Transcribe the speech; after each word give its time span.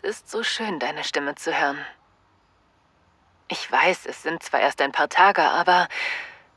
ist 0.00 0.30
so 0.30 0.42
schön, 0.42 0.78
deine 0.78 1.04
Stimme 1.04 1.34
zu 1.34 1.58
hören. 1.58 1.84
Ich 3.48 3.70
weiß, 3.70 4.06
es 4.06 4.22
sind 4.22 4.42
zwar 4.42 4.60
erst 4.60 4.82
ein 4.82 4.92
paar 4.92 5.08
Tage, 5.08 5.42
aber 5.42 5.88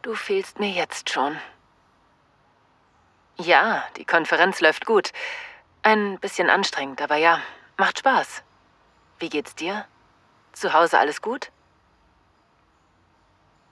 du 0.01 0.13
fehlst 0.13 0.59
mir 0.59 0.69
jetzt 0.69 1.09
schon. 1.09 1.39
Ja, 3.37 3.83
die 3.95 4.05
Konferenz 4.05 4.59
läuft 4.59 4.85
gut. 4.85 5.13
Ein 5.83 6.19
bisschen 6.19 6.49
anstrengend, 6.49 7.01
aber 7.01 7.15
ja, 7.15 7.41
macht 7.77 7.99
Spaß. 7.99 8.43
Wie 9.19 9.29
geht's 9.29 9.55
dir? 9.55 9.85
Zu 10.51 10.73
Hause 10.73 10.99
alles 10.99 11.21
gut? 11.21 11.51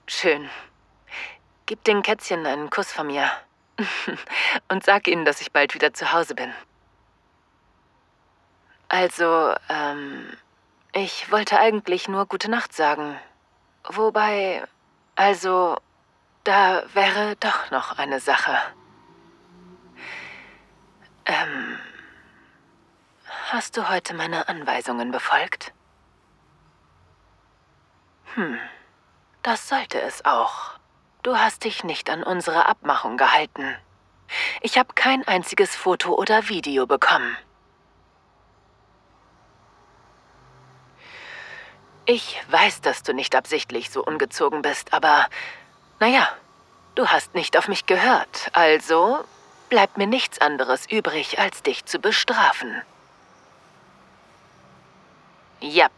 Schön. 0.06 0.48
Gib 1.66 1.84
den 1.84 2.02
Kätzchen 2.02 2.46
einen 2.46 2.70
Kuss 2.70 2.90
von 2.90 3.06
mir. 3.06 3.30
Und 4.68 4.84
sag 4.84 5.06
ihnen, 5.06 5.24
dass 5.24 5.40
ich 5.40 5.52
bald 5.52 5.74
wieder 5.74 5.92
zu 5.92 6.12
Hause 6.12 6.34
bin. 6.34 6.52
Also, 8.90 9.54
ähm, 9.68 10.36
ich 10.92 11.30
wollte 11.30 11.60
eigentlich 11.60 12.08
nur 12.08 12.26
gute 12.26 12.50
Nacht 12.50 12.72
sagen. 12.72 13.16
Wobei, 13.84 14.64
also, 15.14 15.76
da 16.42 16.82
wäre 16.92 17.36
doch 17.36 17.70
noch 17.70 17.98
eine 17.98 18.18
Sache. 18.18 18.58
Ähm, 21.24 21.78
hast 23.52 23.76
du 23.76 23.88
heute 23.88 24.12
meine 24.12 24.48
Anweisungen 24.48 25.12
befolgt? 25.12 25.72
Hm, 28.34 28.58
das 29.44 29.68
sollte 29.68 30.00
es 30.00 30.24
auch. 30.24 30.80
Du 31.22 31.38
hast 31.38 31.62
dich 31.62 31.84
nicht 31.84 32.10
an 32.10 32.24
unsere 32.24 32.66
Abmachung 32.66 33.16
gehalten. 33.16 33.76
Ich 34.62 34.78
habe 34.78 34.94
kein 34.94 35.26
einziges 35.28 35.76
Foto 35.76 36.12
oder 36.16 36.48
Video 36.48 36.88
bekommen. 36.88 37.36
Ich 42.12 42.42
weiß, 42.48 42.80
dass 42.80 43.04
du 43.04 43.14
nicht 43.14 43.36
absichtlich 43.36 43.88
so 43.88 44.04
ungezogen 44.04 44.62
bist, 44.62 44.92
aber 44.92 45.28
naja, 46.00 46.28
du 46.96 47.06
hast 47.06 47.36
nicht 47.36 47.56
auf 47.56 47.68
mich 47.68 47.86
gehört, 47.86 48.50
also 48.52 49.24
bleibt 49.68 49.96
mir 49.96 50.08
nichts 50.08 50.40
anderes 50.40 50.90
übrig, 50.90 51.38
als 51.38 51.62
dich 51.62 51.84
zu 51.84 52.00
bestrafen. 52.00 52.82
Jap, 55.60 55.92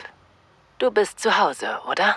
du 0.77 0.91
bist 0.91 1.19
zu 1.19 1.39
Hause, 1.39 1.81
oder? 1.89 2.17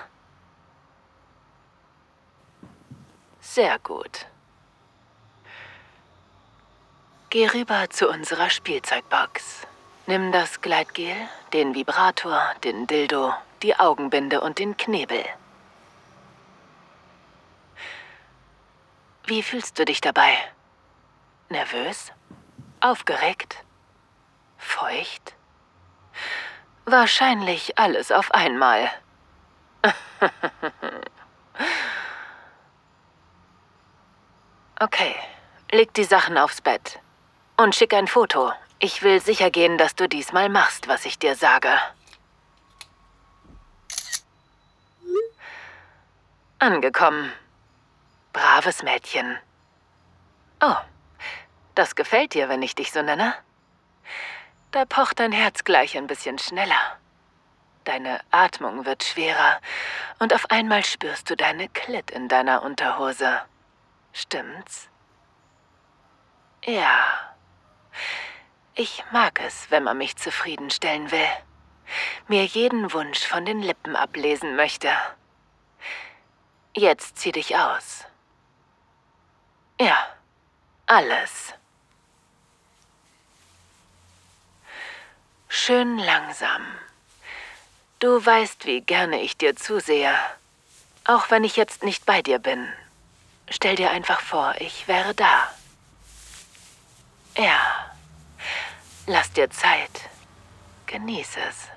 Sehr 3.40 3.80
gut. 3.80 4.26
Geh 7.30 7.48
rüber 7.48 7.90
zu 7.90 8.10
unserer 8.10 8.50
Spielzeugbox. 8.50 9.62
Nimm 10.06 10.34
das 10.34 10.60
Gleitgel, 10.60 11.16
den 11.54 11.74
Vibrator, 11.74 12.42
den 12.66 12.88
Dildo, 12.88 13.34
die 13.66 13.76
Augenbinde 13.80 14.42
und 14.42 14.60
den 14.60 14.78
Knebel. 14.78 15.26
Wie 19.26 19.42
fühlst 19.42 19.80
du 19.80 19.86
dich 19.86 20.02
dabei? 20.02 20.38
Nervös? 21.50 22.12
Aufgeregt? 22.80 23.64
Feucht? 24.60 25.34
Wahrscheinlich 26.86 27.80
alles 27.80 28.12
auf 28.12 28.32
einmal. 28.32 28.92
okay, 34.80 35.16
leg 35.72 35.92
die 35.96 36.04
Sachen 36.04 36.38
aufs 36.38 36.62
Bett. 36.62 37.00
Und 37.58 37.74
schick 37.74 37.96
ein 37.96 38.06
Foto. 38.06 38.54
Ich 38.78 39.02
will 39.02 39.20
sicher 39.20 39.50
gehen, 39.50 39.80
dass 39.80 39.96
du 39.96 40.08
diesmal 40.08 40.50
machst, 40.50 40.88
was 40.88 41.04
ich 41.06 41.18
dir 41.18 41.34
sage. 41.36 41.72
Angekommen. 46.60 47.34
Braves 48.32 48.82
Mädchen. 48.82 49.38
Oh, 50.62 50.76
das 51.76 51.96
gefällt 51.96 52.34
dir, 52.34 52.48
wenn 52.48 52.62
ich 52.62 52.76
dich 52.76 52.94
so 52.94 53.02
nenne? 53.02 53.36
Da 54.72 54.86
pocht 54.86 55.20
dein 55.20 55.34
Herz 55.34 55.66
gleich 55.66 55.98
ein 55.98 56.08
bisschen 56.08 56.40
schneller. 56.40 56.98
Deine 57.84 58.22
Atmung 58.32 58.86
wird 58.86 59.04
schwerer 59.04 59.60
und 60.20 60.34
auf 60.34 60.50
einmal 60.50 60.86
spürst 60.86 61.30
du 61.30 61.36
deine 61.36 61.68
Klit 61.68 62.10
in 62.10 62.30
deiner 62.30 62.64
Unterhose. 62.64 63.42
Stimmt's? 64.14 64.88
Ja. 66.64 67.36
Ich 68.76 69.04
mag 69.12 69.42
es, 69.46 69.70
wenn 69.72 69.84
man 69.84 69.98
mich 69.98 70.16
zufriedenstellen 70.16 71.12
will. 71.12 71.28
Mir 72.30 72.46
jeden 72.46 72.94
Wunsch 72.94 73.28
von 73.28 73.46
den 73.46 73.62
Lippen 73.62 73.98
ablesen 73.98 74.56
möchte. 74.56 74.90
Jetzt 76.78 77.18
zieh 77.18 77.32
dich 77.32 77.56
aus. 77.56 78.04
Ja, 79.80 79.98
alles. 80.88 81.54
Schön 85.48 85.98
langsam. 85.98 86.66
Du 88.00 88.24
weißt, 88.26 88.66
wie 88.66 88.82
gerne 88.82 89.22
ich 89.22 89.38
dir 89.38 89.56
zusehe. 89.56 90.14
Auch 91.06 91.32
wenn 91.32 91.46
ich 91.46 91.56
jetzt 91.56 91.82
nicht 91.82 92.06
bei 92.06 92.22
dir 92.22 92.40
bin. 92.40 92.68
Stell 93.50 93.78
dir 93.78 93.92
einfach 93.92 94.20
vor, 94.20 94.56
ich 94.60 94.90
wäre 94.90 95.16
da. 95.16 95.50
Ja. 97.38 97.96
Lass 99.08 99.32
dir 99.32 99.50
Zeit. 99.50 100.10
Genieß 100.88 101.38
es. 101.48 101.75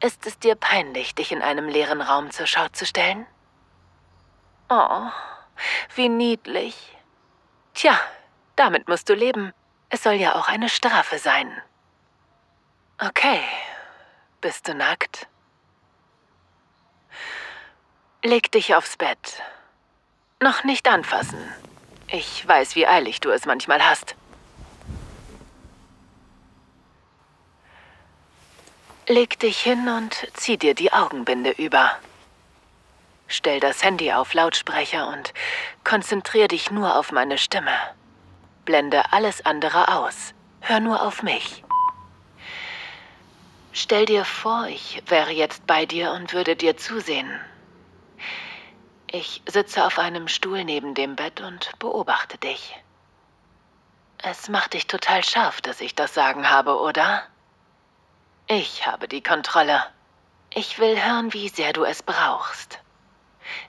Ist 0.00 0.26
es 0.26 0.38
dir 0.38 0.54
peinlich, 0.54 1.14
dich 1.14 1.32
in 1.32 1.42
einem 1.42 1.68
leeren 1.68 2.00
Raum 2.00 2.30
zur 2.30 2.46
Schau 2.46 2.68
zu 2.68 2.84
stellen? 2.86 3.26
Oh, 4.68 5.08
wie 5.94 6.08
niedlich. 6.08 6.96
Tja, 7.74 7.98
damit 8.56 8.88
musst 8.88 9.08
du 9.08 9.14
leben. 9.14 9.52
Es 9.88 10.02
soll 10.02 10.14
ja 10.14 10.34
auch 10.34 10.48
eine 10.48 10.68
Strafe 10.68 11.18
sein. 11.18 11.60
Okay, 12.98 13.40
bist 14.40 14.68
du 14.68 14.74
nackt? 14.74 15.26
Leg 18.22 18.50
dich 18.52 18.74
aufs 18.74 18.96
Bett. 18.96 19.42
Noch 20.40 20.64
nicht 20.64 20.88
anfassen. 20.88 21.38
Ich 22.08 22.46
weiß, 22.46 22.74
wie 22.74 22.86
eilig 22.86 23.20
du 23.20 23.30
es 23.30 23.46
manchmal 23.46 23.84
hast. 23.84 24.14
Leg 29.06 29.38
dich 29.38 29.60
hin 29.60 29.86
und 29.86 30.16
zieh 30.32 30.56
dir 30.56 30.74
die 30.74 30.90
Augenbinde 30.90 31.50
über. 31.50 31.92
Stell 33.28 33.60
das 33.60 33.84
Handy 33.84 34.10
auf 34.12 34.32
Lautsprecher 34.32 35.08
und 35.08 35.34
konzentrier 35.84 36.48
dich 36.48 36.70
nur 36.70 36.96
auf 36.96 37.12
meine 37.12 37.36
Stimme. 37.36 37.76
Blende 38.64 39.12
alles 39.12 39.44
andere 39.44 39.94
aus. 39.94 40.32
Hör 40.62 40.80
nur 40.80 41.02
auf 41.02 41.22
mich. 41.22 41.62
Stell 43.74 44.06
dir 44.06 44.24
vor, 44.24 44.68
ich 44.68 45.02
wäre 45.06 45.32
jetzt 45.32 45.66
bei 45.66 45.84
dir 45.84 46.12
und 46.12 46.32
würde 46.32 46.56
dir 46.56 46.78
zusehen. 46.78 47.28
Ich 49.10 49.42
sitze 49.46 49.84
auf 49.84 49.98
einem 49.98 50.28
Stuhl 50.28 50.64
neben 50.64 50.94
dem 50.94 51.14
Bett 51.14 51.42
und 51.42 51.78
beobachte 51.78 52.38
dich. 52.38 52.74
Es 54.22 54.48
macht 54.48 54.72
dich 54.72 54.86
total 54.86 55.22
scharf, 55.22 55.60
dass 55.60 55.82
ich 55.82 55.94
das 55.94 56.14
Sagen 56.14 56.48
habe, 56.48 56.78
oder? 56.78 57.24
Ich 58.46 58.86
habe 58.86 59.08
die 59.08 59.22
Kontrolle. 59.22 59.82
Ich 60.52 60.78
will 60.78 61.02
hören, 61.02 61.32
wie 61.32 61.48
sehr 61.48 61.72
du 61.72 61.84
es 61.84 62.02
brauchst. 62.02 62.78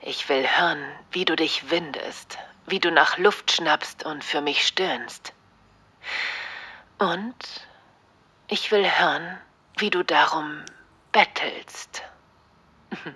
Ich 0.02 0.28
will 0.28 0.46
hören, 0.46 0.84
wie 1.12 1.24
du 1.24 1.38
dich 1.38 1.70
windest, 1.70 2.38
wie 2.66 2.82
du 2.82 2.92
nach 2.92 3.18
Luft 3.18 3.54
schnappst 3.54 4.04
und 4.04 4.24
für 4.24 4.42
mich 4.42 4.68
stöhnst. 4.68 5.34
Und 6.98 7.36
ich 8.48 8.70
will 8.72 8.90
hören, 8.90 9.40
wie 9.78 9.90
du 9.90 10.04
darum 10.04 10.64
bettelst. 11.14 12.04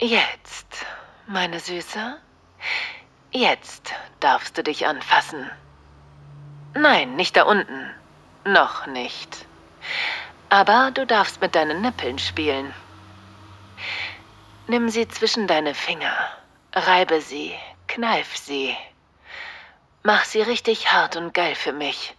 Jetzt, 0.00 0.84
meine 1.28 1.60
Süße, 1.60 2.20
jetzt 3.30 3.94
darfst 4.18 4.58
du 4.58 4.64
dich 4.64 4.86
anfassen. 4.86 5.48
Nein, 6.74 7.14
nicht 7.14 7.36
da 7.36 7.44
unten. 7.44 7.94
Noch 8.44 8.86
nicht. 8.86 9.46
Aber 10.50 10.90
du 10.90 11.06
darfst 11.06 11.40
mit 11.40 11.54
deinen 11.54 11.80
Nippeln 11.80 12.18
spielen. 12.18 12.74
Nimm 14.66 14.90
sie 14.90 15.08
zwischen 15.08 15.46
deine 15.46 15.74
Finger, 15.74 16.14
reibe 16.74 17.22
sie, 17.22 17.58
kneif 17.88 18.36
sie. 18.36 18.76
Mach 20.02 20.24
sie 20.24 20.42
richtig 20.42 20.92
hart 20.92 21.16
und 21.16 21.32
geil 21.32 21.54
für 21.54 21.72
mich. 21.72 22.14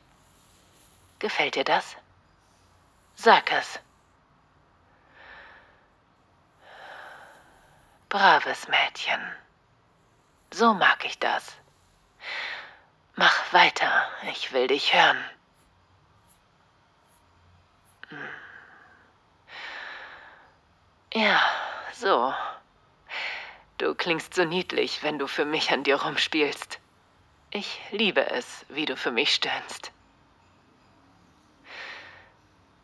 Gefällt 1.19 1.55
dir 1.55 1.63
das? 1.63 1.95
Sag 3.15 3.51
es. 3.51 3.79
Braves 8.09 8.67
Mädchen. 8.67 9.21
So 10.51 10.73
mag 10.73 11.05
ich 11.05 11.19
das. 11.19 11.55
Mach 13.15 13.53
weiter, 13.53 14.07
ich 14.31 14.53
will 14.53 14.67
dich 14.67 14.93
hören. 14.93 15.23
Ja, 21.15 21.39
so. 21.93 22.33
Du 23.77 23.95
klingst 23.95 24.33
so 24.33 24.43
niedlich, 24.43 25.01
wenn 25.01 25.17
du 25.17 25.27
für 25.27 25.45
mich 25.45 25.71
an 25.71 25.85
dir 25.85 26.01
rumspielst. 26.01 26.79
Ich 27.51 27.79
liebe 27.91 28.29
es, 28.31 28.65
wie 28.67 28.83
du 28.83 28.97
für 28.97 29.11
mich 29.11 29.33
stöhnst. 29.33 29.93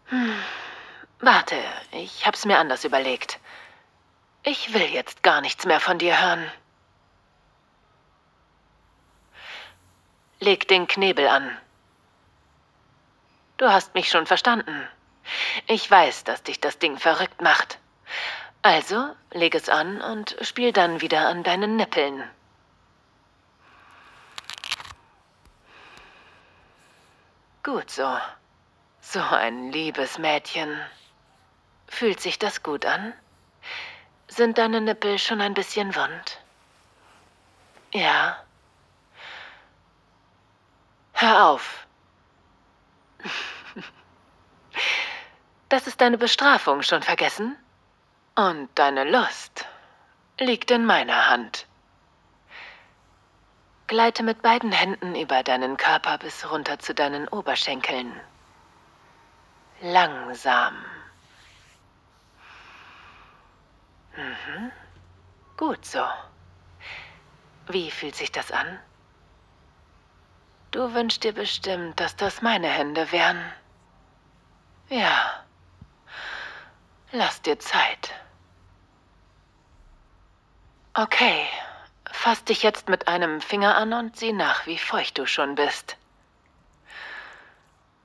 Hm. 0.06 0.42
Warte, 1.20 1.58
ich 1.92 2.26
hab's 2.26 2.46
mir 2.46 2.58
anders 2.58 2.86
überlegt. 2.86 3.38
Ich 4.44 4.74
will 4.74 4.90
jetzt 4.94 5.24
gar 5.24 5.42
nichts 5.42 5.66
mehr 5.66 5.82
von 5.82 5.98
dir 5.98 6.22
hören. 6.22 6.50
Leg 10.40 10.70
den 10.70 10.88
Knebel 10.88 11.28
an. 11.28 11.58
Du 13.58 13.70
hast 13.70 13.94
mich 13.94 14.08
schon 14.10 14.26
verstanden. 14.26 14.88
Ich 15.68 15.92
weiß, 15.92 16.24
dass 16.24 16.44
dich 16.44 16.62
das 16.62 16.80
Ding 16.80 16.98
verrückt 16.98 17.42
macht. 17.42 17.78
Also 18.62 19.16
leg 19.32 19.56
es 19.56 19.70
an 19.70 20.02
und 20.02 20.36
spiel 20.42 20.72
dann 20.72 21.02
wieder 21.02 21.28
an 21.28 21.44
deinen 21.44 21.76
Nippeln. 21.76 22.24
Gut 27.64 27.90
so. 27.90 28.18
So 29.02 29.20
ein 29.20 29.72
liebes 29.72 30.18
Mädchen. 30.20 30.80
Fühlt 31.88 32.20
sich 32.20 32.40
das 32.40 32.64
gut 32.64 32.86
an? 32.86 33.14
Sind 34.28 34.58
deine 34.58 34.80
Nippel 34.80 35.20
schon 35.20 35.42
ein 35.42 35.54
bisschen 35.54 35.96
wund? 35.96 36.40
Ja. 37.94 38.38
Hör 41.14 41.48
auf. 41.50 41.88
Das 45.70 45.88
ist 45.88 46.02
deine 46.02 46.18
Bestrafung, 46.18 46.82
schon 46.82 47.02
vergessen? 47.02 47.56
Und 48.42 48.70
deine 48.74 49.04
Lust 49.04 49.68
liegt 50.40 50.72
in 50.72 50.84
meiner 50.84 51.28
Hand. 51.28 51.68
Gleite 53.86 54.24
mit 54.24 54.42
beiden 54.42 54.72
Händen 54.72 55.14
über 55.16 55.44
deinen 55.44 55.78
Körper 55.78 56.18
bis 56.18 56.50
runter 56.50 56.80
zu 56.80 56.96
deinen 56.96 57.28
Oberschenkeln. 57.28 58.20
Langsam. 59.82 60.74
Mhm. 64.18 64.72
Gut 65.56 65.86
so. 65.86 66.04
Wie 67.68 67.92
fühlt 67.92 68.16
sich 68.16 68.32
das 68.32 68.52
an? 68.52 68.80
Du 70.72 70.96
wünschst 70.96 71.24
dir 71.24 71.34
bestimmt, 71.34 72.00
dass 72.00 72.16
das 72.16 72.42
meine 72.42 72.70
Hände 72.70 73.12
wären. 73.12 73.40
Ja. 74.90 75.44
Lass 77.12 77.40
dir 77.44 77.60
Zeit. 77.60 78.16
Okay. 80.94 81.48
Fass 82.12 82.44
dich 82.44 82.64
jetzt 82.64 82.90
mit 82.90 83.08
einem 83.08 83.40
Finger 83.42 83.76
an 83.78 83.94
und 83.94 84.18
sieh 84.18 84.34
nach, 84.34 84.68
wie 84.68 84.78
feucht 84.78 85.18
du 85.18 85.26
schon 85.26 85.56
bist. 85.56 85.96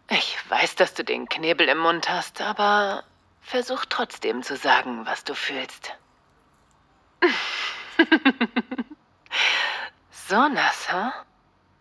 Ich 0.09 0.39
weiß, 0.49 0.77
dass 0.77 0.95
du 0.95 1.03
den 1.03 1.29
Knebel 1.29 1.69
im 1.69 1.79
Mund 1.79 2.09
hast, 2.09 2.41
aber 2.41 3.03
versuch 3.43 3.85
trotzdem 3.89 4.45
zu 4.45 4.57
sagen, 4.57 5.05
was 5.05 5.25
du 5.25 5.35
fühlst. 5.35 5.93
so 10.11 10.49
nass, 10.49 10.93
huh? 10.93 11.11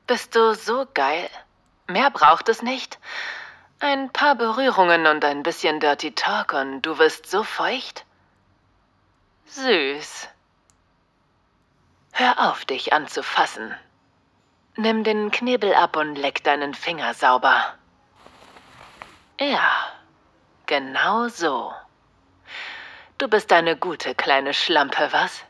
Bist 0.07 0.35
du 0.35 0.55
so 0.55 0.87
geil? 0.93 1.29
Mehr 1.87 2.09
braucht 2.09 2.49
es 2.49 2.63
nicht. 2.63 2.99
Ein 3.79 4.11
paar 4.11 4.35
Berührungen 4.35 5.05
und 5.05 5.23
ein 5.23 5.43
bisschen 5.43 5.79
Dirty 5.79 6.13
Talk 6.13 6.53
und 6.53 6.81
du 6.81 6.97
wirst 6.97 7.29
so 7.29 7.43
feucht? 7.43 8.05
Süß. 9.45 10.29
Hör 12.17 12.49
auf, 12.49 12.63
dich 12.63 12.93
anzufassen. 12.93 13.75
Nimm 14.77 15.03
den 15.03 15.31
Knebel 15.31 15.75
ab 15.75 15.97
und 15.97 16.15
leck 16.15 16.45
deinen 16.45 16.73
Finger 16.73 17.13
sauber. 17.13 17.73
Ja, 19.37 19.91
genau 20.65 21.27
so. 21.27 21.73
Du 23.17 23.27
bist 23.27 23.51
eine 23.51 23.75
gute 23.75 24.15
kleine 24.15 24.53
Schlampe, 24.53 25.09
was? 25.11 25.43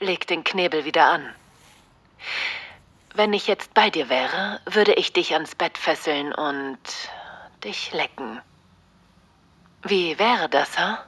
Leg 0.00 0.26
den 0.26 0.42
Knebel 0.42 0.84
wieder 0.84 1.06
an. 1.06 1.32
Wenn 3.14 3.32
ich 3.32 3.46
jetzt 3.46 3.72
bei 3.72 3.88
dir 3.88 4.08
wäre, 4.08 4.60
würde 4.64 4.94
ich 4.94 5.12
dich 5.12 5.32
ans 5.34 5.54
Bett 5.54 5.78
fesseln 5.78 6.34
und 6.34 6.80
dich 7.62 7.92
lecken. 7.92 8.42
Wie 9.84 10.18
wäre 10.18 10.48
das, 10.48 10.76
ha? 10.76 11.04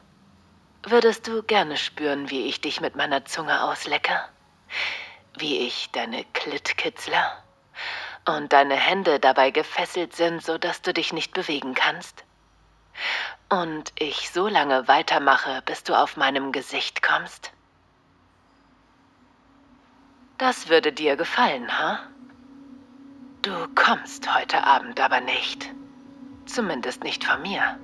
Würdest 0.84 1.26
du 1.26 1.42
gerne 1.42 1.76
spüren, 1.76 2.30
wie 2.30 2.46
ich 2.46 2.60
dich 2.60 2.80
mit 2.80 2.94
meiner 2.94 3.25
Zunge 3.25 3.64
auslecke? 3.64 4.20
Wie 5.36 5.58
ich 5.66 5.90
deine 5.90 6.25
Klit 6.32 6.78
kitzle? 6.78 7.19
Und 8.26 8.52
deine 8.52 8.76
Hände 8.76 9.19
dabei 9.19 9.50
gefesselt 9.50 10.14
sind, 10.14 10.42
so 10.42 10.56
dass 10.56 10.82
du 10.82 10.92
dich 10.92 11.12
nicht 11.12 11.34
bewegen 11.34 11.75
kannst? 11.75 12.25
Und 13.48 13.92
ich 13.98 14.30
so 14.30 14.46
lange 14.46 14.86
weitermache, 14.86 15.62
bis 15.66 15.82
du 15.82 15.94
auf 15.94 16.16
meinem 16.16 16.52
Gesicht 16.52 17.02
kommst? 17.02 17.52
Das 20.38 20.69
würde 20.69 20.92
dir 20.92 21.16
gefallen, 21.16 21.76
ha? 21.76 22.00
Du 23.42 23.66
kommst 23.74 24.32
heute 24.32 24.62
Abend 24.62 25.00
aber 25.00 25.20
nicht. 25.20 25.70
Zumindest 26.46 27.02
nicht 27.02 27.24
von 27.24 27.42
mir. 27.42 27.78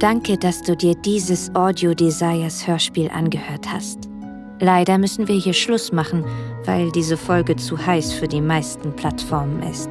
Danke, 0.00 0.36
dass 0.36 0.60
du 0.60 0.76
dir 0.76 0.94
dieses 0.96 1.54
Audio 1.54 1.94
Desires 1.94 2.66
Hörspiel 2.66 3.08
angehört 3.10 3.72
hast. 3.72 4.08
Leider 4.60 4.98
müssen 4.98 5.28
wir 5.28 5.36
hier 5.36 5.52
Schluss 5.52 5.92
machen, 5.92 6.24
weil 6.64 6.90
diese 6.90 7.16
Folge 7.16 7.56
zu 7.56 7.78
heiß 7.78 8.12
für 8.12 8.26
die 8.26 8.40
meisten 8.40 8.94
Plattformen 8.94 9.62
ist. 9.62 9.90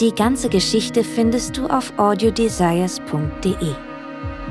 Die 0.00 0.14
ganze 0.14 0.48
Geschichte 0.48 1.04
findest 1.04 1.58
du 1.58 1.66
auf 1.66 1.92
audiodesires.de. 1.98 3.74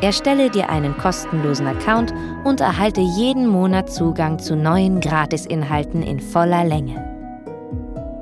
Erstelle 0.01 0.49
dir 0.49 0.69
einen 0.69 0.95
kostenlosen 0.97 1.67
Account 1.67 2.13
und 2.43 2.61
erhalte 2.61 3.01
jeden 3.01 3.47
Monat 3.47 3.91
Zugang 3.91 4.37
zu 4.37 4.55
neuen 4.55 4.99
Gratisinhalten 4.99 6.03
in 6.03 6.19
voller 6.19 6.63
Länge. 6.63 7.03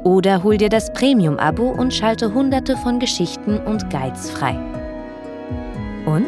Oder 0.03 0.43
hol 0.43 0.57
dir 0.57 0.69
das 0.69 0.91
Premium-Abo 0.93 1.69
und 1.69 1.93
schalte 1.93 2.33
hunderte 2.33 2.77
von 2.77 2.99
Geschichten 2.99 3.57
und 3.59 3.89
Guides 3.89 4.29
frei. 4.29 4.57
Und? 6.05 6.27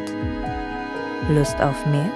Lust 1.29 1.61
auf 1.61 1.85
mehr? 1.85 2.09